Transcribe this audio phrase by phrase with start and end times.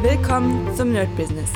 [0.00, 1.50] Willkommen zum Nerd Business.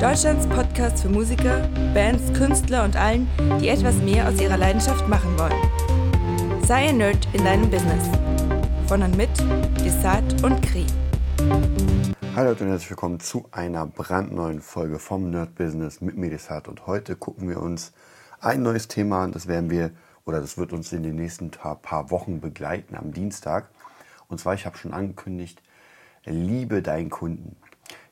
[0.00, 3.28] Deutschlands Podcast für Musiker, Bands, Künstler und allen,
[3.60, 6.62] die etwas mehr aus ihrer Leidenschaft machen wollen.
[6.64, 8.08] Sei ein Nerd in deinem Business.
[8.86, 9.30] Von und mit
[9.84, 10.86] Desart und Kri.
[12.36, 16.68] Hallo Leute und herzlich willkommen zu einer brandneuen Folge vom Nerd Business mit mir Desart.
[16.68, 17.92] Und heute gucken wir uns
[18.40, 19.32] ein neues Thema an.
[19.32, 19.90] Das werden wir
[20.24, 23.70] oder das wird uns in den nächsten paar Wochen begleiten am Dienstag.
[24.28, 25.60] Und zwar, ich habe schon angekündigt,
[26.24, 27.56] liebe deinen Kunden.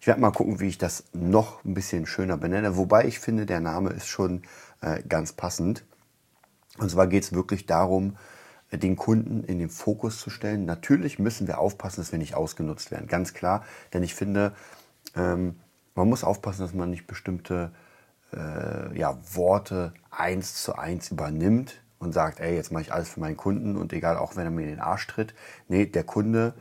[0.01, 2.79] Ich werde mal gucken, wie ich das noch ein bisschen schöner benenne.
[2.79, 4.43] Wobei ich finde, der Name ist schon
[4.81, 5.85] äh, ganz passend.
[6.79, 8.17] Und zwar geht es wirklich darum,
[8.73, 10.65] den Kunden in den Fokus zu stellen.
[10.65, 13.09] Natürlich müssen wir aufpassen, dass wir nicht ausgenutzt werden.
[13.09, 13.63] Ganz klar.
[13.93, 14.55] Denn ich finde,
[15.15, 15.57] ähm,
[15.95, 17.71] man muss aufpassen, dass man nicht bestimmte
[18.33, 23.21] äh, ja, Worte eins zu eins übernimmt und sagt, ey, jetzt mache ich alles für
[23.21, 25.35] meinen Kunden und egal, auch wenn er mir in den Arsch tritt.
[25.69, 26.55] Nee, der Kunde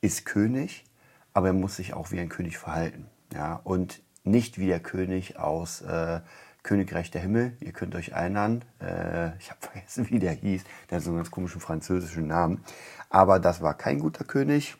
[0.00, 0.84] ist König
[1.32, 3.06] aber er muss sich auch wie ein König verhalten.
[3.32, 3.60] Ja?
[3.64, 6.20] Und nicht wie der König aus äh,
[6.62, 7.56] Königreich der Himmel.
[7.60, 11.18] Ihr könnt euch erinnern, äh, ich habe vergessen, wie der hieß, der hat so einen
[11.18, 12.64] ganz komischen französischen Namen.
[13.08, 14.76] Aber das war kein guter König,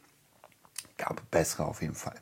[0.97, 2.16] gab bessere auf jeden Fall.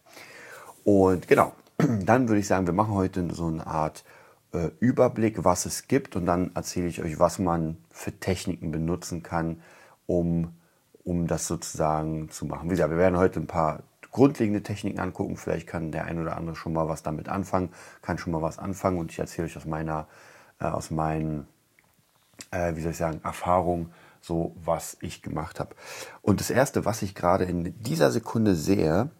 [0.84, 4.05] Und genau, dann würde ich sagen, wir machen heute so eine Art
[4.53, 9.22] äh, Überblick, was es gibt und dann erzähle ich euch, was man für Techniken benutzen
[9.22, 9.60] kann,
[10.06, 10.56] um,
[11.05, 12.66] um das sozusagen zu machen.
[12.66, 13.83] Wie gesagt, wir werden heute ein paar
[14.19, 15.36] grundlegende Techniken angucken.
[15.36, 17.70] Vielleicht kann der ein oder andere schon mal was damit anfangen,
[18.02, 20.08] kann schon mal was anfangen und ich erzähle euch aus meiner,
[20.60, 21.47] äh, aus meinen,
[22.50, 25.77] äh, wie soll ich sagen, Erfahrungen, so was ich gemacht habe.
[26.20, 29.10] Und das erste, was ich gerade in dieser Sekunde sehe,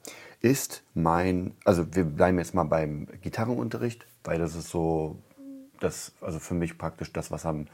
[0.41, 5.17] ist mein, also wir bleiben jetzt mal beim Gitarrenunterricht, weil das ist so,
[5.79, 7.69] das, also für mich praktisch das, was am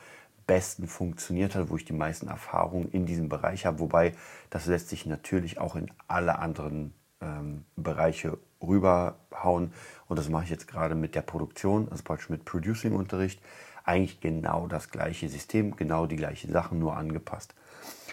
[0.47, 3.79] besten funktioniert hat, wo ich die meisten Erfahrungen in diesem Bereich habe.
[3.79, 4.13] Wobei
[4.51, 6.93] das lässt sich natürlich auch in alle anderen
[7.25, 9.73] ähm, Bereiche rüberhauen.
[10.07, 13.41] Und das mache ich jetzt gerade mit der Produktion, also praktisch mit Producing-Unterricht.
[13.85, 17.55] Eigentlich genau das gleiche System, genau die gleichen Sachen, nur angepasst.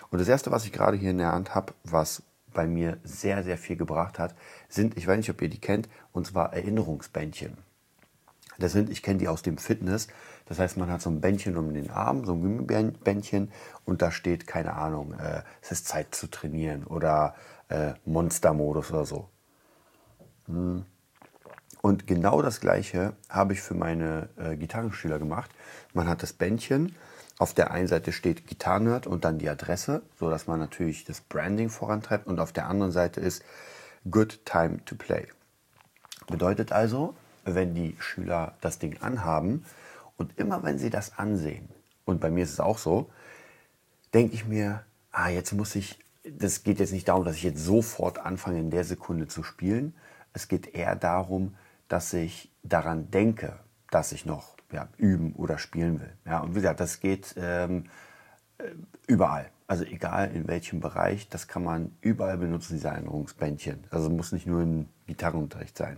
[0.09, 3.43] Und das erste, was ich gerade hier in der Hand habe, was bei mir sehr,
[3.43, 4.35] sehr viel gebracht hat,
[4.67, 7.57] sind, ich weiß nicht, ob ihr die kennt, und zwar Erinnerungsbändchen.
[8.59, 10.07] Das sind, ich kenne die aus dem Fitness.
[10.45, 13.51] Das heißt, man hat so ein Bändchen um den Arm, so ein Gummibändchen
[13.85, 17.35] und da steht, keine Ahnung, äh, es ist Zeit zu trainieren oder
[17.71, 19.29] äh, Monster-Modus oder so.
[20.47, 20.85] Hm.
[21.81, 25.49] Und genau das gleiche habe ich für meine äh, Gitarrenschüler gemacht.
[25.93, 26.95] Man hat das Bändchen,
[27.39, 31.69] auf der einen Seite steht Gitarrenhirt und dann die Adresse, sodass man natürlich das Branding
[31.69, 32.27] vorantreibt.
[32.27, 33.43] Und auf der anderen Seite ist
[34.09, 35.27] Good Time to Play.
[36.27, 39.65] Bedeutet also, wenn die Schüler das Ding anhaben
[40.17, 41.67] und immer wenn sie das ansehen,
[42.05, 43.09] und bei mir ist es auch so,
[44.13, 47.63] denke ich mir, ah, jetzt muss ich das geht jetzt nicht darum, dass ich jetzt
[47.63, 49.95] sofort anfange, in der Sekunde zu spielen.
[50.33, 51.55] Es geht eher darum,
[51.87, 53.59] dass ich daran denke,
[53.89, 56.13] dass ich noch ja, üben oder spielen will.
[56.25, 57.85] Ja, und wie gesagt, das geht ähm,
[58.57, 58.63] äh,
[59.07, 59.49] überall.
[59.67, 63.85] Also egal in welchem Bereich, das kann man überall benutzen, diese Erinnerungsbändchen.
[63.89, 65.97] Also muss nicht nur im Gitarrenunterricht sein.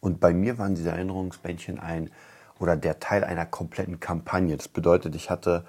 [0.00, 2.10] Und bei mir waren diese Erinnerungsbändchen ein
[2.58, 4.56] oder der Teil einer kompletten Kampagne.
[4.56, 5.64] Das bedeutet, ich hatte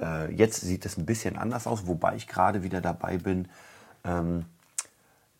[0.00, 3.48] äh, jetzt sieht es ein bisschen anders aus, wobei ich gerade wieder dabei bin,
[4.04, 4.46] ähm,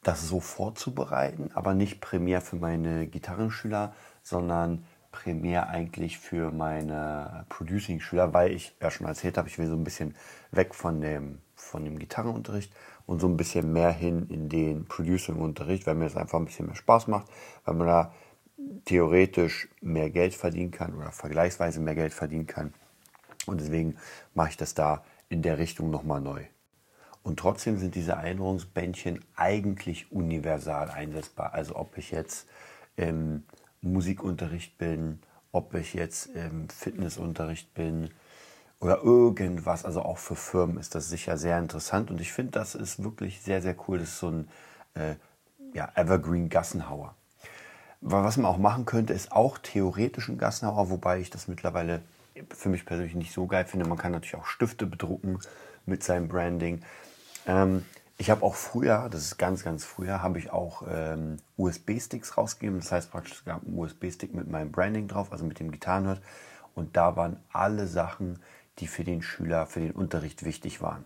[0.03, 8.33] das so vorzubereiten, aber nicht primär für meine Gitarrenschüler, sondern primär eigentlich für meine Producing-Schüler,
[8.33, 10.15] weil ich ja schon erzählt habe, ich will so ein bisschen
[10.53, 12.73] weg von dem, von dem Gitarrenunterricht
[13.07, 16.67] und so ein bisschen mehr hin in den Producing-Unterricht, weil mir das einfach ein bisschen
[16.67, 17.27] mehr Spaß macht,
[17.65, 18.15] weil man da
[18.85, 22.73] theoretisch mehr Geld verdienen kann oder vergleichsweise mehr Geld verdienen kann
[23.47, 23.97] und deswegen
[24.35, 26.45] mache ich das da in der Richtung nochmal neu.
[27.23, 31.53] Und trotzdem sind diese Erinnerungsbändchen eigentlich universal einsetzbar.
[31.53, 32.49] Also ob ich jetzt
[32.97, 33.45] im
[33.83, 35.21] Musikunterricht bin,
[35.53, 38.11] ob ich jetzt im Fitnessunterricht bin
[38.79, 39.85] oder irgendwas.
[39.85, 42.11] Also auch für Firmen ist das sicher sehr interessant.
[42.11, 43.99] Und ich finde, das ist wirklich sehr, sehr cool.
[43.99, 44.49] Das ist so ein
[44.95, 45.17] äh,
[45.75, 47.15] ja, Evergreen Gassenhauer.
[48.01, 52.03] Was man auch machen könnte, ist auch theoretisch ein Gassenhauer, wobei ich das mittlerweile
[52.51, 53.89] für mich persönlich nicht so geil finde.
[53.89, 55.39] Man kann natürlich auch Stifte bedrucken
[55.87, 56.83] mit seinem Branding.
[57.47, 57.85] Ähm,
[58.19, 62.81] ich habe auch früher, das ist ganz, ganz früher, habe ich auch ähm, USB-Sticks rausgegeben.
[62.81, 66.21] Das heißt praktisch, es gab einen USB-Stick mit meinem Branding drauf, also mit dem Gitarrenhirt.
[66.75, 68.39] Und da waren alle Sachen,
[68.79, 71.05] die für den Schüler, für den Unterricht wichtig waren.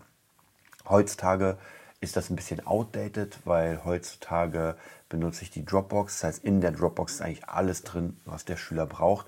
[0.88, 1.56] Heutzutage
[2.00, 4.76] ist das ein bisschen outdated, weil heutzutage
[5.08, 6.20] benutze ich die Dropbox.
[6.20, 9.26] Das heißt, in der Dropbox ist eigentlich alles drin, was der Schüler braucht.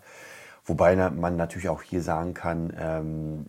[0.67, 3.47] Wobei man natürlich auch hier sagen kann, ähm,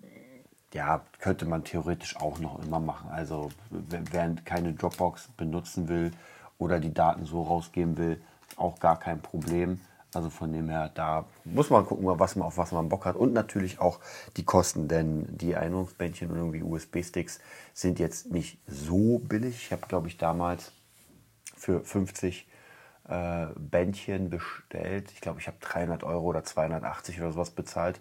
[0.73, 3.09] ja, könnte man theoretisch auch noch immer machen.
[3.09, 6.11] Also wer keine Dropbox benutzen will
[6.59, 8.21] oder die Daten so rausgeben will,
[8.55, 9.81] auch gar kein Problem.
[10.13, 13.15] Also von dem her, da muss man gucken, was man, auf was man Bock hat.
[13.15, 13.99] Und natürlich auch
[14.37, 17.39] die Kosten, denn die Erinnerungsbändchen und irgendwie USB-Sticks
[17.73, 19.55] sind jetzt nicht so billig.
[19.57, 20.71] Ich habe, glaube ich, damals
[21.55, 22.47] für 50
[23.07, 25.11] äh, Bändchen bestellt.
[25.11, 27.99] Ich glaube, ich habe 300 Euro oder 280 oder sowas bezahlt.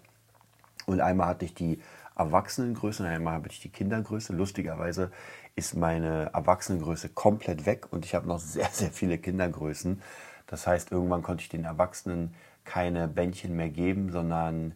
[0.85, 1.81] Und einmal hatte ich die
[2.15, 4.33] Erwachsenengröße und einmal habe ich die Kindergröße.
[4.33, 5.11] Lustigerweise
[5.55, 10.01] ist meine Erwachsenengröße komplett weg und ich habe noch sehr, sehr viele Kindergrößen.
[10.47, 12.33] Das heißt, irgendwann konnte ich den Erwachsenen
[12.63, 14.73] keine Bändchen mehr geben, sondern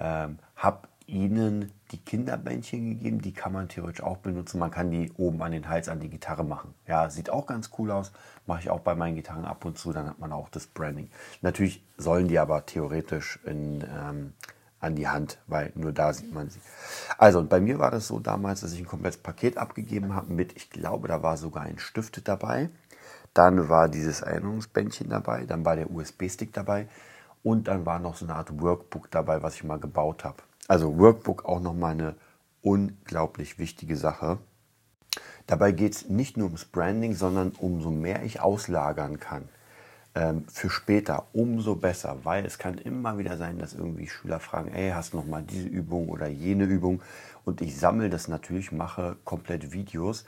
[0.00, 3.20] ähm, habe ihnen die Kinderbändchen gegeben.
[3.20, 4.58] Die kann man theoretisch auch benutzen.
[4.58, 6.74] Man kann die oben an den Hals an die Gitarre machen.
[6.86, 8.12] Ja, sieht auch ganz cool aus.
[8.46, 9.92] Mache ich auch bei meinen Gitarren ab und zu.
[9.92, 11.10] Dann hat man auch das Branding.
[11.40, 14.34] Natürlich sollen die aber theoretisch in, ähm,
[14.80, 16.60] an die Hand, weil nur da sieht man sie.
[17.16, 20.32] Also, und bei mir war das so damals, dass ich ein komplettes Paket abgegeben habe
[20.32, 22.68] mit, ich glaube, da war sogar ein Stift dabei.
[23.34, 26.88] Dann war dieses Erinnerungsbändchen dabei, dann war der USB-Stick dabei
[27.42, 30.42] und dann war noch so eine Art Workbook dabei, was ich mal gebaut habe.
[30.68, 32.14] Also Workbook auch nochmal eine
[32.62, 34.38] unglaublich wichtige Sache.
[35.46, 39.48] Dabei geht es nicht nur ums Branding, sondern umso mehr ich auslagern kann
[40.14, 44.72] ähm, für später, umso besser, weil es kann immer wieder sein, dass irgendwie Schüler fragen,
[44.72, 47.02] ey, hast du noch mal diese Übung oder jene Übung?
[47.44, 50.26] Und ich sammle das natürlich, mache komplett Videos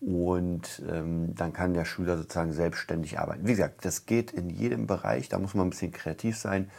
[0.00, 3.46] und ähm, dann kann der Schüler sozusagen selbstständig arbeiten.
[3.46, 6.70] Wie gesagt, das geht in jedem Bereich, da muss man ein bisschen kreativ sein.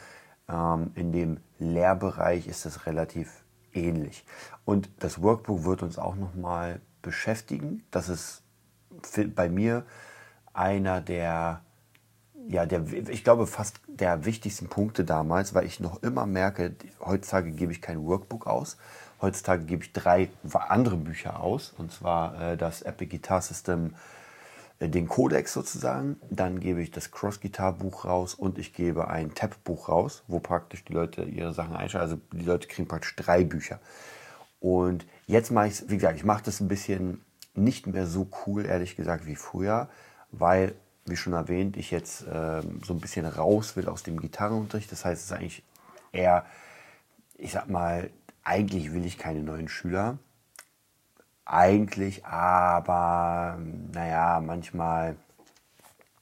[0.49, 3.43] Ähm, in dem Lehrbereich ist das relativ
[3.73, 4.25] ähnlich.
[4.65, 7.83] Und das Workbook wird uns auch nochmal beschäftigen.
[7.91, 8.43] Das ist
[9.35, 9.85] bei mir
[10.53, 11.61] einer der,
[12.47, 17.51] ja, der, ich glaube fast der wichtigsten Punkte damals, weil ich noch immer merke, heutzutage
[17.51, 18.77] gebe ich kein Workbook aus,
[19.23, 23.95] Heutzutage gebe ich drei andere Bücher aus, und zwar äh, das Epic Guitar System,
[24.79, 26.17] den Codex sozusagen.
[26.29, 30.23] Dann gebe ich das Cross Guitar Buch raus und ich gebe ein Tab Buch raus,
[30.27, 32.11] wo praktisch die Leute ihre Sachen einschalten.
[32.11, 33.79] Also die Leute kriegen praktisch drei Bücher.
[34.59, 37.21] Und jetzt mache ich es, wie gesagt, ich mache das ein bisschen
[37.55, 39.89] nicht mehr so cool, ehrlich gesagt, wie früher,
[40.31, 40.73] weil,
[41.05, 44.91] wie schon erwähnt, ich jetzt ähm, so ein bisschen raus will aus dem Gitarrenunterricht.
[44.91, 45.63] Das heißt, es ist eigentlich
[46.11, 46.45] eher,
[47.37, 48.09] ich sag mal,
[48.43, 50.17] eigentlich will ich keine neuen Schüler.
[51.45, 53.57] Eigentlich, aber
[53.91, 55.17] naja, manchmal,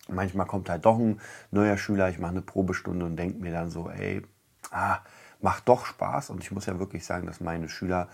[0.08, 1.22] manchmal kommt halt doch ein
[1.52, 4.24] neuer Schüler, ich mache eine Probestunde und denke mir dann so, ey,
[4.72, 5.00] ah,
[5.42, 6.30] macht doch Spaß.
[6.30, 8.08] Und ich muss ja wirklich sagen, dass meine Schüler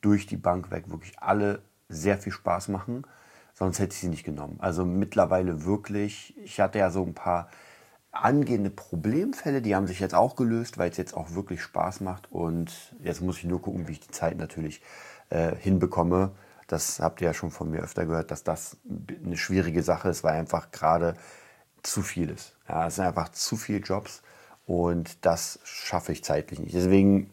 [0.00, 3.04] durch die Bank weg wirklich alle sehr viel Spaß machen.
[3.54, 4.58] Sonst hätte ich sie nicht genommen.
[4.60, 7.48] Also mittlerweile wirklich, ich hatte ja so ein paar
[8.10, 12.30] angehende Problemfälle, die haben sich jetzt auch gelöst, weil es jetzt auch wirklich Spaß macht.
[12.30, 14.82] Und jetzt muss ich nur gucken, wie ich die Zeit natürlich
[15.30, 16.32] äh, hinbekomme.
[16.72, 18.78] Das habt ihr ja schon von mir öfter gehört, dass das
[19.22, 21.14] eine schwierige Sache ist, weil einfach gerade
[21.82, 22.56] zu viel ist.
[22.66, 24.22] Ja, es sind einfach zu viele Jobs
[24.64, 26.74] und das schaffe ich zeitlich nicht.
[26.74, 27.30] Deswegen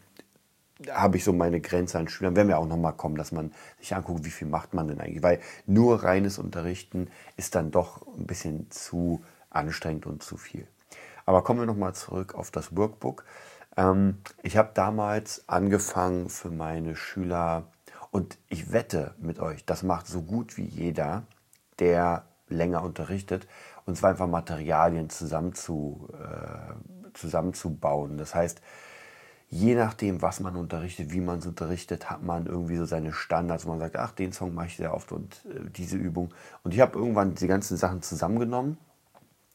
[0.92, 2.36] habe ich so meine Grenze an Schülern.
[2.36, 5.24] Werden wir auch nochmal kommen, dass man sich anguckt, wie viel macht man denn eigentlich.
[5.24, 10.68] Weil nur reines Unterrichten ist dann doch ein bisschen zu anstrengend und zu viel.
[11.26, 13.24] Aber kommen wir nochmal zurück auf das Workbook.
[13.78, 17.68] Ähm, ich habe damals angefangen für meine Schüler
[18.12, 21.24] und ich wette mit euch, das macht so gut wie jeder,
[21.80, 23.48] der länger unterrichtet,
[23.86, 28.18] und zwar einfach Materialien zusammen zu, äh, zusammenzubauen.
[28.18, 28.62] Das heißt,
[29.50, 33.66] je nachdem, was man unterrichtet, wie man es unterrichtet, hat man irgendwie so seine Standards.
[33.66, 36.34] Man sagt, ach, den Song mache ich sehr oft und äh, diese Übung.
[36.64, 38.78] Und ich habe irgendwann die ganzen Sachen zusammengenommen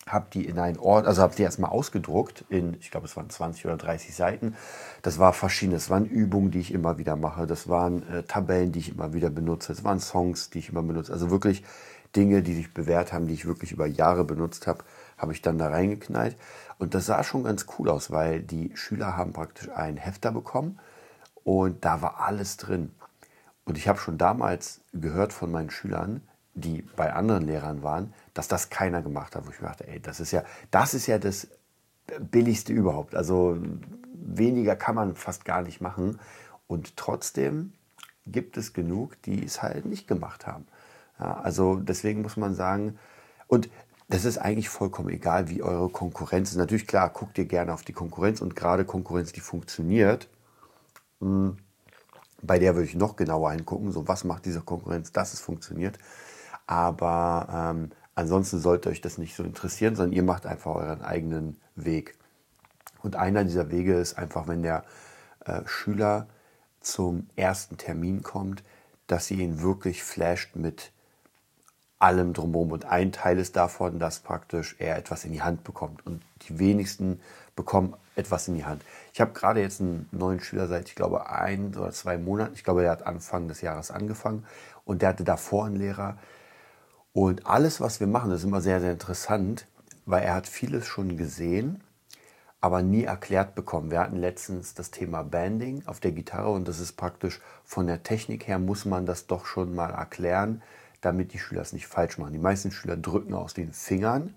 [0.09, 3.31] habe die in einen Ort, also habe die erstmal ausgedruckt in, ich glaube, es waren
[3.31, 4.55] 20 oder 30 Seiten.
[5.03, 5.85] Das war verschiedenes.
[5.85, 7.47] Das waren Übungen, die ich immer wieder mache.
[7.47, 9.73] Das waren äh, Tabellen, die ich immer wieder benutze.
[9.73, 11.13] Das waren Songs, die ich immer benutze.
[11.13, 11.65] Also wirklich
[12.15, 14.85] Dinge, die sich bewährt haben, die ich wirklich über Jahre benutzt habe,
[15.17, 16.37] habe ich dann da reingeknallt.
[16.79, 20.79] Und das sah schon ganz cool aus, weil die Schüler haben praktisch einen Hefter bekommen
[21.45, 22.93] und da war alles drin.
[23.65, 26.23] Und ich habe schon damals gehört von meinen Schülern,
[26.55, 30.01] die bei anderen Lehrern waren, dass das keiner gemacht hat, wo ich mir dachte, ey,
[30.01, 31.49] das ist ja, das ist ja das
[32.19, 33.15] billigste überhaupt.
[33.15, 33.57] Also
[34.13, 36.21] weniger kann man fast gar nicht machen.
[36.67, 37.73] Und trotzdem
[38.27, 40.67] gibt es genug, die es halt nicht gemacht haben.
[41.19, 42.99] Ja, also deswegen muss man sagen,
[43.47, 43.71] und
[44.09, 46.57] das ist eigentlich vollkommen egal, wie eure Konkurrenz ist.
[46.57, 50.29] Natürlich, klar, guckt ihr gerne auf die Konkurrenz und gerade Konkurrenz, die funktioniert.
[51.21, 51.57] Hm,
[52.43, 55.99] bei der würde ich noch genauer hingucken, so was macht diese Konkurrenz, dass es funktioniert.
[56.67, 61.57] Aber ähm, ansonsten sollte euch das nicht so interessieren, sondern ihr macht einfach euren eigenen
[61.77, 62.17] Weg.
[63.03, 64.85] Und einer dieser Wege ist einfach, wenn der
[65.45, 66.27] äh, Schüler
[66.81, 68.63] zum ersten Termin kommt,
[69.07, 70.91] dass ihr ihn wirklich flasht mit
[71.99, 72.73] allem drumherum.
[72.73, 76.07] Und ein Teil ist davon, dass praktisch er etwas in die Hand bekommt.
[76.07, 77.21] Und die wenigsten
[77.57, 78.83] bekommen etwas in die Hand.
[79.13, 82.55] Ich habe gerade jetzt einen neuen Schüler seit, ich glaube, ein oder zwei Monaten.
[82.55, 84.45] Ich glaube, der hat Anfang des Jahres angefangen.
[84.85, 86.19] Und der hatte davor einen Lehrer.
[87.15, 89.67] Und alles, was wir machen, ist immer sehr, sehr interessant,
[90.05, 91.83] weil er hat vieles schon gesehen
[92.65, 93.91] aber nie erklärt bekommen.
[93.91, 98.03] Wir hatten letztens das Thema Banding auf der Gitarre und das ist praktisch von der
[98.03, 100.63] Technik her muss man das doch schon mal erklären,
[101.03, 102.33] damit die Schüler es nicht falsch machen.
[102.33, 104.33] Die meisten Schüler drücken aus den Fingern,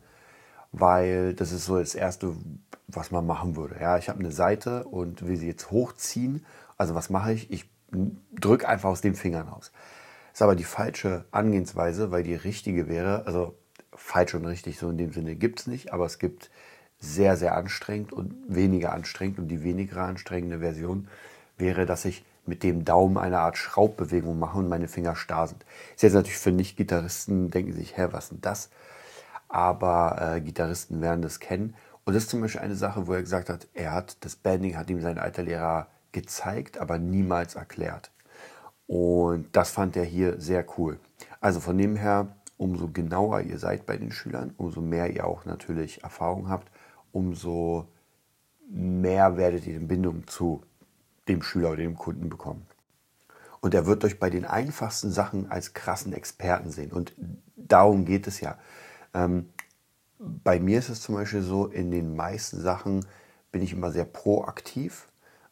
[0.73, 2.35] weil das ist so das Erste,
[2.89, 3.77] was man machen würde.
[3.79, 6.45] Ja, ich habe eine Seite und will sie jetzt hochziehen.
[6.75, 7.49] Also was mache ich?
[7.49, 7.69] Ich
[8.33, 9.71] drücke einfach aus den Fingern aus.
[10.37, 13.55] Ist aber die falsche Angehensweise, weil die richtige wäre, also
[13.95, 16.51] falsch und richtig so in dem Sinne gibt es nicht, aber es gibt
[16.99, 19.39] sehr, sehr anstrengend und weniger anstrengend.
[19.39, 21.07] Und die weniger anstrengende Version
[21.57, 25.65] wäre, dass ich mit dem Daumen eine Art Schraubbewegung mache und meine Finger starr sind.
[25.95, 28.69] Ist jetzt natürlich für Nicht-Gitarristen, denken sich, hä, was denn das?
[29.47, 31.73] Aber äh, Gitarristen werden das kennen.
[32.05, 34.77] Und das ist zum Beispiel eine Sache, wo er gesagt hat, er hat das Banding,
[34.77, 38.11] hat ihm sein alter Lehrer gezeigt, aber niemals erklärt.
[38.87, 40.99] Und das fand er hier sehr cool.
[41.41, 45.45] Also von dem her, umso genauer ihr seid bei den Schülern, umso mehr ihr auch
[45.45, 46.71] natürlich Erfahrung habt,
[47.11, 47.87] umso
[48.69, 50.63] mehr werdet ihr in Bindung zu
[51.27, 52.65] dem Schüler oder dem Kunden bekommen.
[53.59, 56.91] Und er wird euch bei den einfachsten Sachen als krassen Experten sehen.
[56.91, 57.13] Und
[57.55, 58.57] darum geht es ja.
[59.13, 59.49] Ähm,
[60.19, 63.05] bei mir ist es zum Beispiel so, in den meisten Sachen
[63.51, 65.07] bin ich immer sehr proaktiv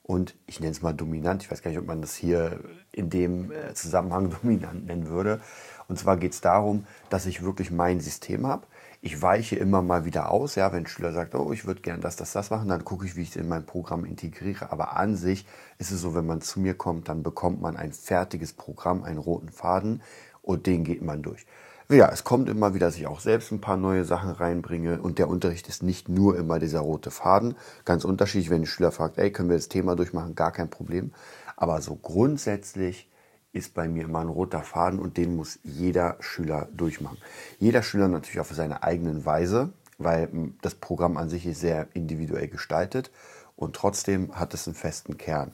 [0.05, 1.43] und ich nenne es mal dominant.
[1.43, 2.59] Ich weiß gar nicht, ob man das hier
[2.91, 5.41] in dem äh, Zusammenhang dominant nennen würde.
[5.87, 8.65] Und zwar geht es darum, dass ich wirklich mein System habe
[9.05, 10.55] ich weiche immer mal wieder aus.
[10.55, 13.05] Ja, wenn ein Schüler sagt, oh, ich würde gerne das, das, das machen, dann gucke
[13.05, 14.71] ich, wie ich es in mein Programm integriere.
[14.71, 15.45] Aber an sich
[15.77, 19.19] ist es so, wenn man zu mir kommt, dann bekommt man ein fertiges Programm, einen
[19.19, 20.01] roten Faden
[20.41, 21.45] und den geht man durch.
[21.87, 25.19] Ja, es kommt immer wieder, dass ich auch selbst ein paar neue Sachen reinbringe und
[25.19, 27.55] der Unterricht ist nicht nur immer dieser rote Faden.
[27.85, 30.33] Ganz unterschiedlich, wenn ein Schüler fragt, ey, können wir das Thema durchmachen?
[30.33, 31.13] Gar kein Problem.
[31.55, 33.07] Aber so grundsätzlich
[33.53, 37.19] ist bei mir immer ein roter Faden und den muss jeder Schüler durchmachen.
[37.59, 41.87] Jeder Schüler natürlich auf seine eigenen Weise, weil hm, das Programm an sich ist sehr
[41.93, 43.11] individuell gestaltet
[43.55, 45.51] und trotzdem hat es einen festen Kern.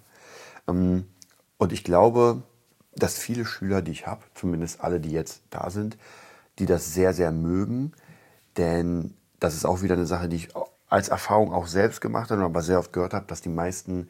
[0.70, 1.08] Ähm,
[1.58, 2.44] und ich glaube,
[2.96, 5.98] dass viele Schüler, die ich habe, zumindest alle, die jetzt da sind,
[6.60, 7.94] die das sehr, sehr mögen,
[8.58, 10.50] denn das ist auch wieder eine Sache, die ich
[10.90, 14.10] als Erfahrung auch selbst gemacht habe, aber sehr oft gehört habe, dass die meisten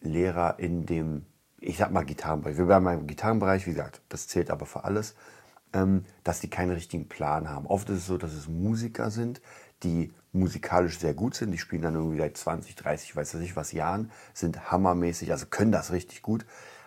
[0.00, 1.24] Lehrer in dem
[1.60, 5.14] ich sag mal Gitarrenbereich, wir bleiben beim Gitarrenbereich, wie gesagt, das zählt aber für alles,
[5.72, 7.66] ähm, dass die keinen richtigen Plan haben.
[7.66, 9.40] Oft ist es so, dass es Musiker sind,
[9.82, 13.72] die musikalisch sehr gut sind, die spielen dann irgendwie seit 20, 30, weiß ich was
[13.72, 16.46] Jahren, sind hammermäßig, also können das richtig gut,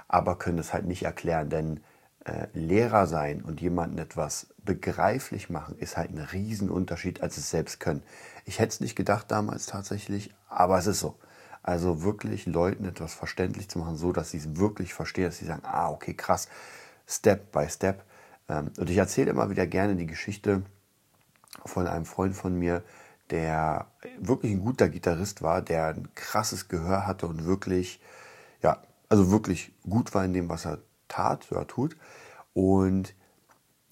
[0.10, 1.80] aber können das halt nicht erklären, denn
[2.26, 7.80] äh, Lehrer sein und jemandem etwas begreiflich machen, ist halt ein Riesenunterschied, als es selbst
[7.80, 8.04] können.
[8.44, 11.18] Ich hätte es nicht gedacht damals tatsächlich, aber es ist so.
[11.64, 15.46] Also wirklich Leuten etwas verständlich zu machen, so dass sie es wirklich verstehen, dass sie
[15.46, 16.50] sagen, ah, okay, krass,
[17.08, 18.04] Step by Step.
[18.50, 20.64] Ähm, und ich erzähle immer wieder gerne die Geschichte
[21.66, 22.84] von einem Freund von mir,
[23.30, 23.88] der
[24.20, 28.02] wirklich ein guter Gitarrist war, der ein krasses Gehör hatte und wirklich,
[28.64, 31.98] ja, also wirklich gut war in dem, was er tat oder tut.
[32.54, 33.14] Und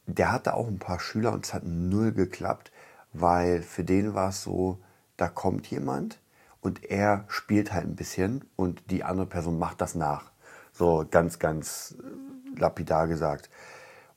[0.06, 2.72] der hatte auch ein paar Schüler und es hat null geklappt,
[3.14, 4.80] weil für den war es so,
[5.18, 6.20] da kommt jemand,
[6.62, 10.32] und er spielt halt ein bisschen und die andere Person macht das nach.
[10.74, 13.50] So ganz, ganz äh, lapidar gesagt.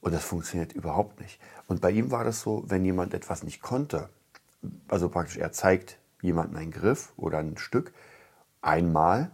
[0.00, 1.40] Und das funktioniert überhaupt nicht.
[1.68, 4.08] Und bei ihm war das so, wenn jemand etwas nicht konnte,
[4.88, 7.92] also praktisch er zeigt jemanden einen Griff oder ein Stück
[8.62, 9.30] einmal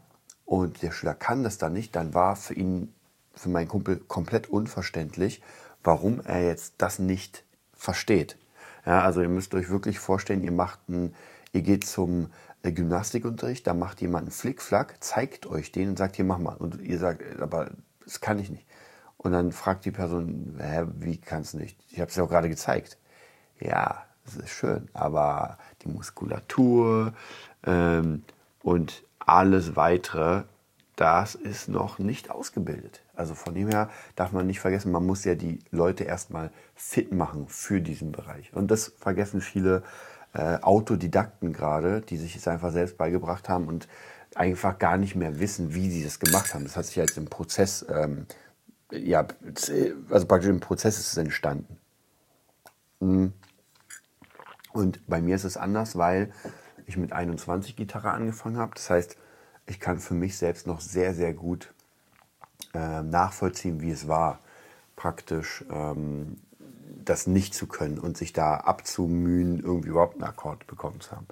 [0.47, 2.95] und der Schüler kann das dann nicht, dann war für ihn,
[3.35, 5.43] für meinen Kumpel komplett unverständlich,
[5.83, 8.39] warum er jetzt das nicht versteht.
[8.87, 11.15] Ja, also ihr müsst euch wirklich vorstellen, ihr macht ein,
[11.53, 12.31] ihr geht zum
[12.63, 16.57] Gymnastikunterricht, da macht jemand einen Flickflack, zeigt euch den und sagt, hier mach mal.
[16.57, 17.71] Und ihr sagt, aber
[18.05, 18.67] das kann ich nicht.
[19.17, 21.79] Und dann fragt die Person, hä, wie kannst du nicht?
[21.91, 22.99] Ich habe es ja auch gerade gezeigt.
[23.59, 27.13] Ja, das ist schön, aber die Muskulatur
[27.65, 28.25] ähm,
[28.63, 30.45] und alles weitere,
[30.95, 33.03] das ist noch nicht ausgebildet.
[33.15, 37.13] Also von dem her darf man nicht vergessen, man muss ja die Leute erstmal fit
[37.13, 38.55] machen für diesen Bereich.
[38.55, 39.83] Und das vergessen viele
[40.33, 43.89] äh, Autodidakten gerade, die sich es einfach selbst beigebracht haben und
[44.35, 46.65] einfach gar nicht mehr wissen, wie sie das gemacht haben.
[46.65, 48.27] Das hat sich jetzt im Prozess, ähm,
[48.91, 49.27] ja,
[50.11, 51.79] also praktisch im Prozess ist es entstanden.
[53.01, 53.33] Mhm.
[54.73, 56.33] Und bei mir ist es anders, weil
[56.87, 58.73] ich mit 21 Gitarre angefangen habe.
[58.75, 59.17] Das heißt,
[59.67, 61.75] ich kann für mich selbst noch sehr, sehr gut
[62.75, 64.41] äh, nachvollziehen, wie es war,
[64.95, 66.39] praktisch ähm,
[67.05, 71.27] das nicht zu können und sich da abzumühen, irgendwie überhaupt einen Akkord bekommen zu haben.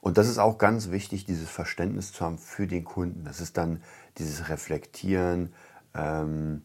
[0.00, 3.24] Und das ist auch ganz wichtig, dieses Verständnis zu haben für den Kunden.
[3.24, 3.82] Das ist dann
[4.18, 5.52] dieses Reflektieren
[5.94, 6.62] ähm,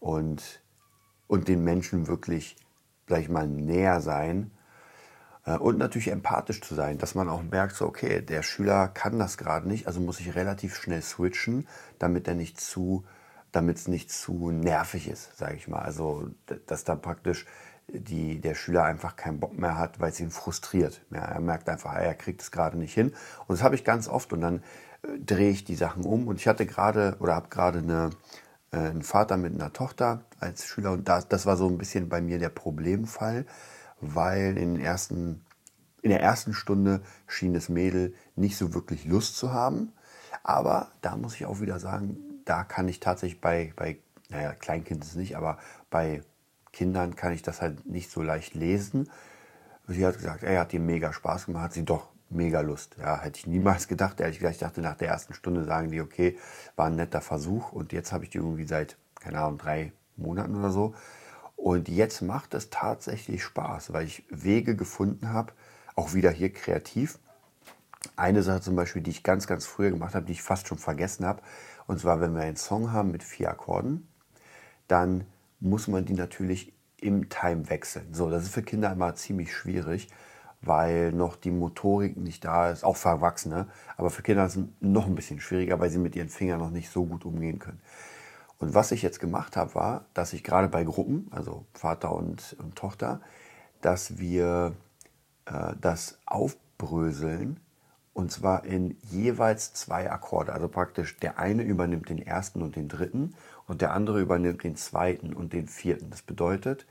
[0.00, 0.62] und,
[1.26, 2.56] und den Menschen wirklich
[3.06, 4.50] gleich mal näher sein
[5.56, 9.38] und natürlich empathisch zu sein, dass man auch merkt, so, okay, der Schüler kann das
[9.38, 11.66] gerade nicht, also muss ich relativ schnell switchen,
[11.98, 13.04] damit er nicht zu,
[13.52, 15.80] damit es nicht zu nervig ist, sage ich mal.
[15.80, 16.28] Also,
[16.66, 17.46] dass da praktisch
[17.88, 21.00] die, der Schüler einfach keinen Bock mehr hat, weil es ihn frustriert.
[21.10, 23.14] Ja, er merkt einfach, er kriegt es gerade nicht hin.
[23.46, 24.62] Und das habe ich ganz oft und dann
[25.02, 26.28] äh, drehe ich die Sachen um.
[26.28, 28.10] Und ich hatte gerade oder habe gerade eine,
[28.72, 32.08] äh, einen Vater mit einer Tochter als Schüler und das, das war so ein bisschen
[32.08, 33.46] bei mir der Problemfall
[34.00, 35.44] weil in, den ersten,
[36.02, 39.92] in der ersten Stunde schien das Mädel nicht so wirklich Lust zu haben.
[40.42, 43.98] Aber da muss ich auch wieder sagen, da kann ich tatsächlich bei, bei
[44.30, 45.58] naja, Kleinkind ist es nicht, aber
[45.90, 46.22] bei
[46.72, 49.10] Kindern kann ich das halt nicht so leicht lesen.
[49.86, 52.96] Sie hat gesagt, er hat ihr mega Spaß gemacht, hat sie doch mega Lust.
[52.98, 54.20] Ja, hätte ich niemals gedacht.
[54.20, 56.38] Ehrlich gesagt, ich dachte, nach der ersten Stunde sagen die, okay,
[56.76, 57.72] war ein netter Versuch.
[57.72, 60.94] Und jetzt habe ich die irgendwie seit, keine Ahnung, drei Monaten oder so.
[61.58, 65.52] Und jetzt macht es tatsächlich Spaß, weil ich Wege gefunden habe,
[65.96, 67.18] auch wieder hier kreativ.
[68.14, 70.78] Eine Sache zum Beispiel, die ich ganz, ganz früher gemacht habe, die ich fast schon
[70.78, 71.42] vergessen habe,
[71.88, 74.06] und zwar, wenn wir einen Song haben mit vier Akkorden,
[74.86, 75.24] dann
[75.58, 78.14] muss man die natürlich im Time wechseln.
[78.14, 80.08] So, das ist für Kinder immer ziemlich schwierig,
[80.60, 83.66] weil noch die Motorik nicht da ist, auch für Erwachsene.
[83.96, 86.70] Aber für Kinder ist es noch ein bisschen schwieriger, weil sie mit ihren Fingern noch
[86.70, 87.80] nicht so gut umgehen können.
[88.58, 92.56] Und was ich jetzt gemacht habe, war, dass ich gerade bei Gruppen, also Vater und,
[92.58, 93.20] und Tochter,
[93.80, 94.74] dass wir
[95.46, 97.60] äh, das aufbröseln
[98.18, 100.52] und zwar in jeweils zwei Akkorde.
[100.52, 103.36] Also praktisch der eine übernimmt den ersten und den dritten
[103.68, 106.10] und der andere übernimmt den zweiten und den vierten.
[106.10, 106.84] Das bedeutet,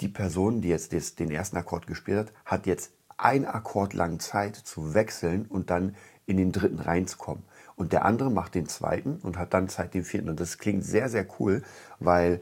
[0.00, 4.56] die Person, die jetzt den ersten Akkord gespielt hat, hat jetzt ein Akkord lang Zeit
[4.56, 5.96] zu wechseln und dann
[6.26, 7.44] in den dritten reinzukommen.
[7.76, 10.28] Und der andere macht den zweiten und hat dann Zeit den vierten.
[10.28, 11.62] Und das klingt sehr, sehr cool,
[11.98, 12.40] weil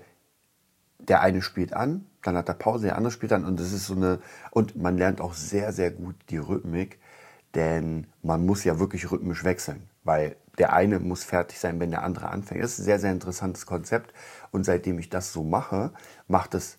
[0.99, 3.87] der eine spielt an, dann hat er Pause, der andere spielt an und das ist
[3.87, 6.99] so eine, und man lernt auch sehr, sehr gut die Rhythmik,
[7.55, 12.03] denn man muss ja wirklich rhythmisch wechseln, weil der eine muss fertig sein, wenn der
[12.03, 12.63] andere anfängt.
[12.63, 14.15] Das ist ein sehr, sehr interessantes Konzept
[14.51, 15.93] und seitdem ich das so mache,
[16.27, 16.79] macht es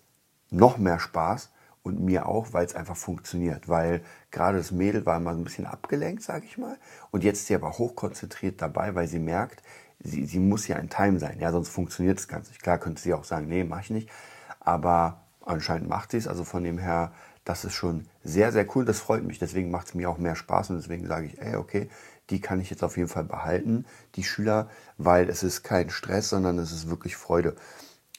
[0.50, 1.50] noch mehr Spaß,
[1.86, 3.68] und mir auch, weil es einfach funktioniert.
[3.68, 6.76] Weil gerade das Mädel war immer ein bisschen abgelenkt, sage ich mal.
[7.12, 9.62] Und jetzt ist sie aber hochkonzentriert dabei, weil sie merkt,
[10.00, 11.38] sie, sie muss ja ein Time sein.
[11.38, 12.60] Ja, sonst funktioniert es ganz nicht.
[12.60, 14.10] Klar könnte sie auch sagen, nee, mache ich nicht.
[14.58, 16.26] Aber anscheinend macht sie es.
[16.26, 17.12] Also von dem her,
[17.44, 18.84] das ist schon sehr, sehr cool.
[18.84, 19.38] Das freut mich.
[19.38, 20.70] Deswegen macht es mir auch mehr Spaß.
[20.70, 21.88] Und deswegen sage ich, ey, okay,
[22.30, 23.84] die kann ich jetzt auf jeden Fall behalten,
[24.16, 24.68] die Schüler,
[24.98, 27.54] weil es ist kein Stress, sondern es ist wirklich Freude.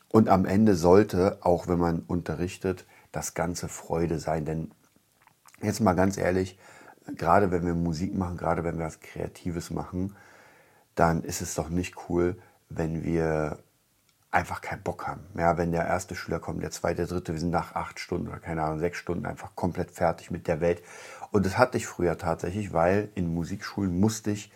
[0.08, 4.46] Und am Ende sollte, auch wenn man unterrichtet, das Ganze Freude sein.
[4.46, 4.72] Denn
[5.62, 6.58] jetzt mal ganz ehrlich,
[7.16, 10.16] gerade wenn wir Musik machen, gerade wenn wir was Kreatives machen,
[10.96, 12.38] dann ist es doch nicht cool,
[12.70, 13.60] wenn wir
[14.32, 15.22] einfach keinen Bock haben.
[15.38, 18.28] Ja, wenn der erste Schüler kommt, der zweite, der dritte, wir sind nach acht Stunden
[18.28, 20.84] oder keine Ahnung, sechs Stunden einfach komplett fertig mit der Welt.
[21.32, 24.52] Und das hatte ich früher tatsächlich, weil in Musikschulen musste ich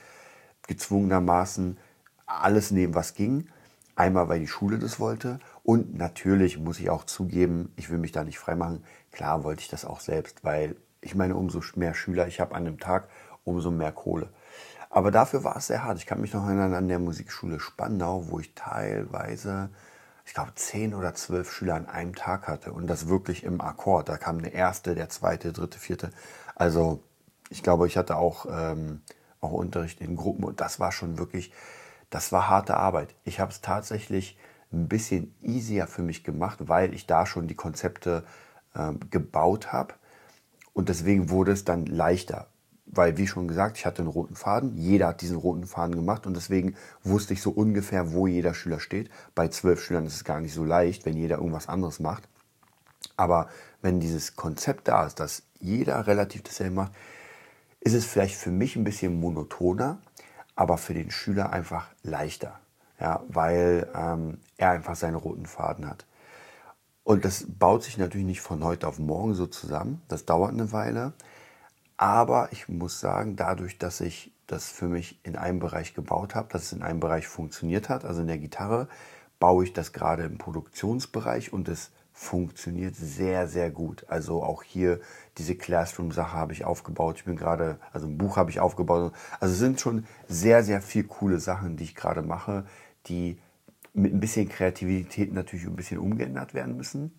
[0.67, 1.77] gezwungenermaßen
[2.25, 3.47] alles nehmen, was ging.
[3.95, 8.11] Einmal, weil die Schule das wollte und natürlich muss ich auch zugeben, ich will mich
[8.11, 8.83] da nicht freimachen.
[9.11, 12.65] Klar wollte ich das auch selbst, weil ich meine, umso mehr Schüler ich habe an
[12.65, 13.09] einem Tag,
[13.43, 14.29] umso mehr Kohle.
[14.89, 15.97] Aber dafür war es sehr hart.
[15.99, 19.69] Ich kann mich noch erinnern an der Musikschule Spandau, wo ich teilweise,
[20.25, 24.09] ich glaube, zehn oder zwölf Schüler an einem Tag hatte und das wirklich im Akkord.
[24.09, 26.11] Da kam der erste, der zweite, dritte, vierte.
[26.55, 27.03] Also
[27.49, 29.01] ich glaube, ich hatte auch, ähm,
[29.39, 31.53] auch Unterricht in Gruppen und das war schon wirklich,
[32.09, 33.15] das war harte Arbeit.
[33.23, 34.37] Ich habe es tatsächlich
[34.73, 38.23] ein bisschen easier für mich gemacht, weil ich da schon die Konzepte
[38.73, 39.93] äh, gebaut habe.
[40.73, 42.47] Und deswegen wurde es dann leichter.
[42.85, 44.77] Weil, wie schon gesagt, ich hatte einen roten Faden.
[44.77, 48.79] Jeder hat diesen roten Faden gemacht und deswegen wusste ich so ungefähr, wo jeder Schüler
[48.79, 49.09] steht.
[49.35, 52.27] Bei zwölf Schülern ist es gar nicht so leicht, wenn jeder irgendwas anderes macht.
[53.17, 53.49] Aber
[53.81, 56.91] wenn dieses Konzept da ist, dass jeder relativ dasselbe macht,
[57.79, 59.99] ist es vielleicht für mich ein bisschen monotoner,
[60.55, 62.60] aber für den Schüler einfach leichter
[63.01, 66.05] ja, weil ähm, er einfach seinen roten Faden hat.
[67.03, 70.01] Und das baut sich natürlich nicht von heute auf morgen so zusammen.
[70.07, 71.13] Das dauert eine Weile.
[71.97, 76.49] Aber ich muss sagen, dadurch, dass ich das für mich in einem Bereich gebaut habe,
[76.51, 78.87] dass es in einem Bereich funktioniert hat, also in der Gitarre,
[79.39, 84.05] baue ich das gerade im Produktionsbereich und es funktioniert sehr, sehr gut.
[84.07, 84.99] Also auch hier
[85.37, 87.17] diese Classroom-Sache habe ich aufgebaut.
[87.17, 89.13] Ich bin gerade, also ein Buch habe ich aufgebaut.
[89.39, 92.65] Also es sind schon sehr, sehr viele coole Sachen, die ich gerade mache,
[93.07, 93.39] die
[93.93, 97.11] mit ein bisschen Kreativität natürlich ein bisschen umgeändert werden müssen.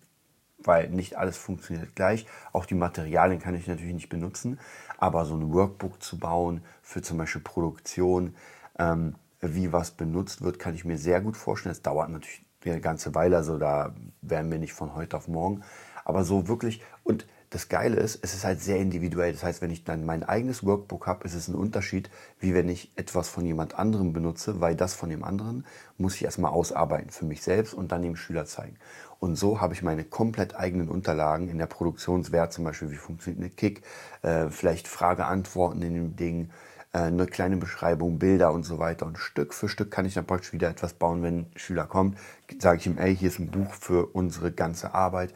[0.65, 2.25] weil nicht alles funktioniert gleich.
[2.53, 4.59] Auch die Materialien kann ich natürlich nicht benutzen,
[4.97, 8.35] aber so ein Workbook zu bauen für zum Beispiel Produktion,
[8.79, 11.73] ähm, wie was benutzt wird, kann ich mir sehr gut vorstellen.
[11.73, 15.63] Es dauert natürlich eine ganze Weile, also da werden wir nicht von heute auf morgen,
[16.05, 19.31] aber so wirklich und das Geile ist, es ist halt sehr individuell.
[19.31, 22.67] Das heißt, wenn ich dann mein eigenes Workbook habe, ist es ein Unterschied, wie wenn
[22.67, 25.65] ich etwas von jemand anderem benutze, weil das von dem anderen
[25.97, 28.77] muss ich erstmal ausarbeiten für mich selbst und dann dem Schüler zeigen.
[29.19, 33.39] Und so habe ich meine komplett eigenen Unterlagen in der Produktionswert, zum Beispiel wie funktioniert
[33.39, 33.83] eine Kick,
[34.23, 36.49] äh, vielleicht Frage-Antworten in dem Ding,
[36.91, 39.05] äh, eine kleine Beschreibung, Bilder und so weiter.
[39.05, 42.17] Und Stück für Stück kann ich dann praktisch wieder etwas bauen, wenn ein Schüler kommt.
[42.59, 45.33] Sage ich ihm, ey, hier ist ein Buch für unsere ganze Arbeit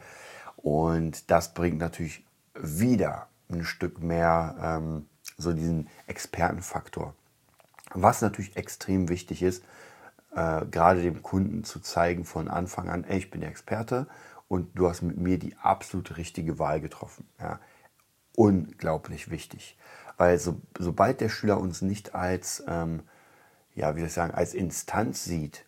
[0.68, 5.06] und das bringt natürlich wieder ein Stück mehr ähm,
[5.38, 7.14] so diesen Expertenfaktor.
[7.94, 9.64] Was natürlich extrem wichtig ist,
[10.34, 14.08] äh, gerade dem Kunden zu zeigen von Anfang an, ey, ich bin der Experte
[14.46, 17.26] und du hast mit mir die absolut richtige Wahl getroffen.
[17.40, 17.60] Ja.
[18.36, 19.78] Unglaublich wichtig.
[20.18, 23.04] Weil so, sobald der Schüler uns nicht als, ähm,
[23.74, 25.64] ja, wie soll ich sagen, als Instanz sieht,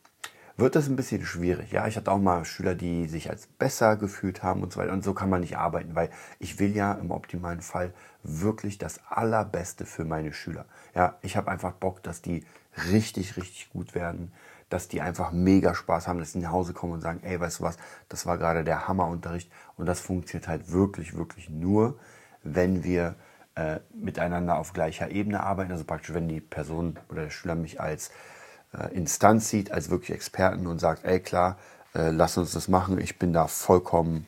[0.60, 1.72] wird das ein bisschen schwierig.
[1.72, 4.92] Ja, ich hatte auch mal Schüler, die sich als besser gefühlt haben und so weiter.
[4.92, 7.92] Und so kann man nicht arbeiten, weil ich will ja im optimalen Fall
[8.22, 10.66] wirklich das Allerbeste für meine Schüler.
[10.94, 12.44] Ja, ich habe einfach Bock, dass die
[12.90, 14.32] richtig, richtig gut werden,
[14.68, 17.58] dass die einfach mega Spaß haben, dass sie nach Hause kommen und sagen, ey, weißt
[17.58, 17.76] du was,
[18.08, 19.50] das war gerade der Hammerunterricht.
[19.76, 21.98] Und das funktioniert halt wirklich, wirklich nur,
[22.44, 23.16] wenn wir
[23.56, 25.72] äh, miteinander auf gleicher Ebene arbeiten.
[25.72, 28.10] Also praktisch, wenn die Person oder der Schüler mich als
[28.92, 31.58] Instanz sieht, als wirklich Experten und sagt, ey klar,
[31.94, 34.26] äh, lass uns das machen, ich bin da vollkommen,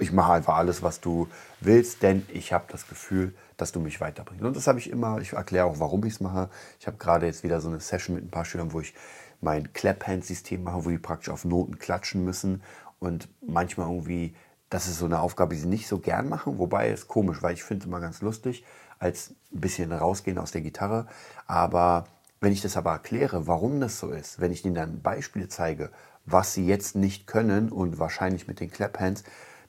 [0.00, 1.28] ich mache einfach alles, was du
[1.60, 4.44] willst, denn ich habe das Gefühl, dass du mich weiterbringst.
[4.44, 6.50] Und das habe ich immer, ich erkläre auch, warum ich es mache.
[6.80, 8.94] Ich habe gerade jetzt wieder so eine Session mit ein paar Schülern, wo ich
[9.40, 12.62] mein Clap-Hand-System mache, wo die praktisch auf Noten klatschen müssen
[12.98, 14.34] und manchmal irgendwie,
[14.70, 17.54] das ist so eine Aufgabe, die sie nicht so gern machen, wobei es komisch, weil
[17.54, 18.64] ich finde es immer ganz lustig,
[18.98, 21.06] als ein bisschen rausgehen aus der Gitarre,
[21.46, 22.06] aber
[22.40, 25.90] wenn ich das aber erkläre, warum das so ist, wenn ich ihnen dann Beispiele zeige,
[26.26, 29.24] was sie jetzt nicht können und wahrscheinlich mit den Claphands,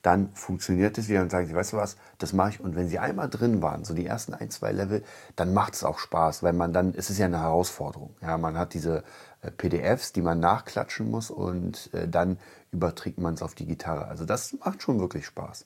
[0.06, 2.60] dann funktioniert es wieder und sagen sie, weißt du was, das mache ich.
[2.60, 5.04] Und wenn sie einmal drin waren, so die ersten ein, zwei Level,
[5.36, 8.16] dann macht es auch Spaß, weil man dann, es ist ja eine Herausforderung.
[8.22, 9.04] Ja, man hat diese
[9.42, 12.38] äh, PDFs, die man nachklatschen muss und äh, dann
[12.72, 14.06] überträgt man es auf die Gitarre.
[14.06, 15.66] Also das macht schon wirklich Spaß.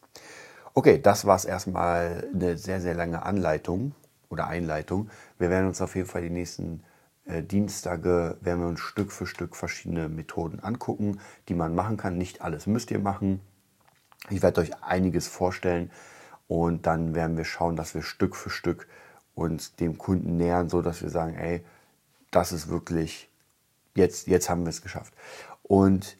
[0.74, 3.94] Okay, das war es erstmal eine sehr, sehr lange Anleitung
[4.30, 5.10] oder Einleitung.
[5.38, 6.84] Wir werden uns auf jeden Fall die nächsten
[7.30, 12.18] Dienstage werden wir uns Stück für Stück verschiedene Methoden angucken, die man machen kann.
[12.18, 13.42] Nicht alles müsst ihr machen.
[14.30, 15.92] Ich werde euch einiges vorstellen
[16.48, 18.88] und dann werden wir schauen, dass wir Stück für Stück
[19.36, 21.64] uns dem Kunden nähern, so dass wir sagen, ey,
[22.32, 23.30] das ist wirklich
[23.96, 25.14] jetzt jetzt haben wir es geschafft.
[25.64, 26.18] Und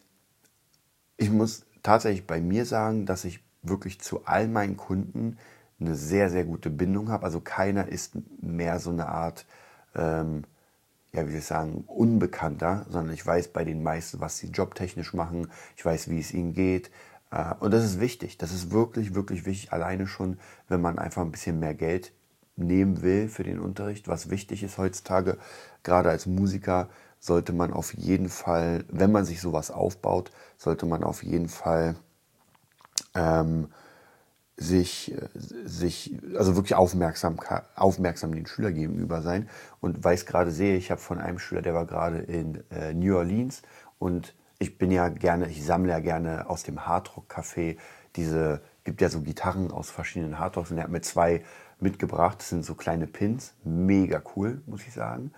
[1.18, 5.38] ich muss tatsächlich bei mir sagen, dass ich wirklich zu all meinen Kunden
[5.80, 7.26] eine sehr, sehr gute Bindung habe.
[7.26, 9.46] Also keiner ist mehr so eine Art
[9.96, 10.44] ähm,
[11.14, 15.14] ja, wie soll ich sagen, unbekannter, sondern ich weiß bei den meisten, was sie jobtechnisch
[15.14, 16.92] machen, ich weiß, wie es ihnen geht.
[17.32, 18.38] Äh, und das ist wichtig.
[18.38, 19.74] Das ist wirklich, wirklich wichtig.
[19.74, 22.14] Alleine schon, wenn man einfach ein bisschen mehr Geld
[22.56, 25.38] nehmen will für den Unterricht, was wichtig ist heutzutage,
[25.84, 31.04] gerade als Musiker, sollte man auf jeden Fall, wenn man sich sowas aufbaut, sollte man
[31.04, 31.96] auf jeden Fall
[33.14, 33.70] ähm,
[34.60, 37.38] sich, sich also wirklich aufmerksam,
[37.76, 39.50] aufmerksam den Schüler gegenüber sein.
[39.80, 42.64] Und weil ich es gerade sehe, ich habe von einem Schüler, der war gerade in
[42.70, 43.62] äh, New Orleans
[44.00, 47.78] und ich bin ja gerne, ich sammle ja gerne aus dem Hardrock Café
[48.18, 51.44] diese, gibt ja so Gitarren aus verschiedenen Hardrocks und er hat mir zwei
[51.80, 52.40] mitgebracht.
[52.40, 55.32] Das sind so kleine Pins, mega cool, muss ich sagen.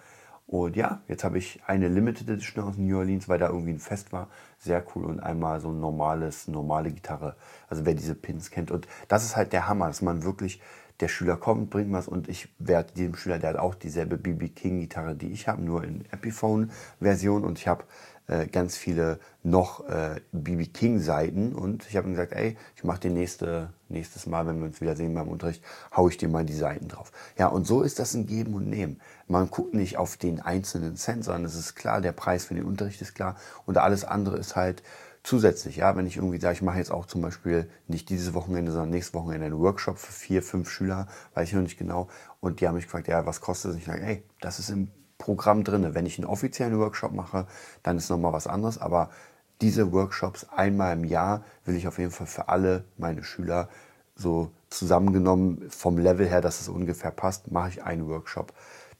[0.52, 3.80] Und ja, jetzt habe ich eine Limited Edition aus New Orleans, weil da irgendwie ein
[3.80, 4.28] Fest war.
[4.60, 5.06] Sehr cool.
[5.06, 7.38] Und einmal so ein normales, normale Gitarre.
[7.70, 8.70] Also wer diese Pins kennt.
[8.70, 10.62] Und das ist halt der Hammer, dass man wirklich,
[11.00, 14.54] der Schüler kommt, bringt was und ich werde diesem Schüler, der hat auch dieselbe BB
[14.54, 17.46] King Gitarre, die ich habe, nur in Epiphone Version.
[17.46, 17.86] Und ich habe
[18.32, 22.84] äh, ganz viele noch äh, BB King Seiten und ich habe ihm gesagt, ey, ich
[22.86, 25.62] mache den nächste, nächstes Mal, wenn wir uns wieder sehen beim Unterricht,
[25.96, 27.12] hau ich dir mal die Seiten drauf.
[27.38, 29.02] Ja, und so ist das ein Geben und Nehmen.
[29.28, 32.64] Man guckt nicht auf den einzelnen Cent, sondern es ist klar, der Preis für den
[32.64, 34.82] Unterricht ist klar und alles andere ist halt
[35.24, 38.72] zusätzlich, ja, wenn ich irgendwie sage, ich mache jetzt auch zum Beispiel nicht dieses Wochenende,
[38.72, 42.08] sondern nächstes Wochenende einen Workshop für vier, fünf Schüler, weiß ich noch nicht genau.
[42.40, 43.72] Und die haben mich gefragt, ja, was kostet?
[43.72, 44.90] Und ich sage, ey, das ist im
[45.22, 45.94] Programm drin.
[45.94, 47.46] Wenn ich einen offiziellen Workshop mache,
[47.84, 48.80] dann ist nochmal was anderes.
[48.80, 49.10] Aber
[49.62, 53.70] diese Workshops einmal im Jahr will ich auf jeden Fall für alle meine Schüler
[54.16, 58.52] so zusammengenommen vom Level her, dass es ungefähr passt, mache ich einen Workshop.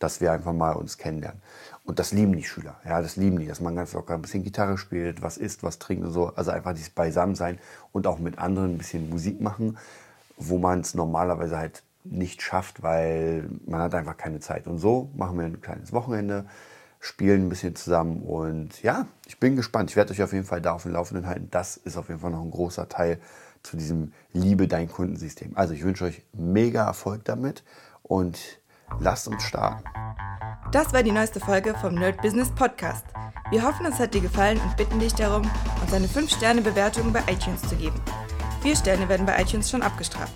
[0.02, 1.42] dass wir einfach mal uns kennenlernen.
[1.86, 2.76] Und das lieben die Schüler.
[2.86, 5.80] Ja, das lieben die, dass man ganz locker ein bisschen Gitarre spielt, was isst, was
[5.80, 6.34] trinkt und so.
[6.36, 7.60] Also einfach dieses Beisammensein
[7.92, 9.78] und auch mit anderen ein bisschen Musik machen,
[10.38, 14.68] wo man es normalerweise halt nicht schafft, weil man hat einfach keine Zeit.
[14.68, 16.46] Und so machen wir ein kleines Wochenende,
[17.00, 19.90] spielen ein bisschen zusammen und ja, ich bin gespannt.
[19.90, 21.48] Ich werde euch auf jeden Fall da auf dem Laufenden halten.
[21.52, 23.20] Das ist auf jeden Fall noch ein großer Teil
[23.64, 25.52] zu diesem Liebe dein Kundensystem.
[25.56, 27.64] Also ich wünsche euch mega Erfolg damit
[28.04, 28.40] und
[29.00, 29.84] lasst uns starten.
[30.72, 33.06] Das war die neueste Folge vom Nerd Business Podcast.
[33.50, 35.50] Wir hoffen, es hat dir gefallen und bitten dich darum,
[35.82, 38.00] uns eine 5-Sterne-Bewertung bei iTunes zu geben.
[38.62, 40.36] Vier Sterne werden bei iTunes schon abgestraft.